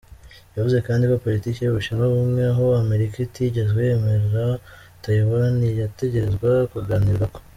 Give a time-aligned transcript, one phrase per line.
[0.55, 4.45] Yavuze kandi ko politike y'Ubushinwa bumwe, aho Amerika itigeze yemera
[5.03, 7.39] Taiwan, yategerezwa kuganirwako.